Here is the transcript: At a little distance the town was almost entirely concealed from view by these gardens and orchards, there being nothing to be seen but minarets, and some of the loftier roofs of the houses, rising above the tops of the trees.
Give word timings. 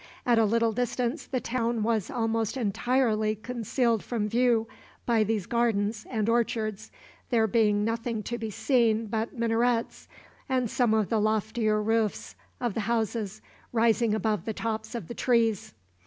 At 0.25 0.39
a 0.39 0.45
little 0.45 0.71
distance 0.71 1.27
the 1.27 1.39
town 1.39 1.83
was 1.83 2.09
almost 2.09 2.57
entirely 2.57 3.35
concealed 3.35 4.03
from 4.03 4.27
view 4.27 4.67
by 5.05 5.23
these 5.23 5.45
gardens 5.45 6.07
and 6.09 6.27
orchards, 6.27 6.89
there 7.29 7.45
being 7.45 7.85
nothing 7.85 8.23
to 8.23 8.39
be 8.39 8.49
seen 8.49 9.05
but 9.05 9.37
minarets, 9.37 10.07
and 10.49 10.71
some 10.71 10.95
of 10.95 11.09
the 11.09 11.19
loftier 11.21 11.79
roofs 11.83 12.33
of 12.59 12.73
the 12.73 12.79
houses, 12.89 13.43
rising 13.71 14.15
above 14.15 14.45
the 14.45 14.53
tops 14.55 14.95
of 14.95 15.07
the 15.07 15.13
trees. 15.13 15.75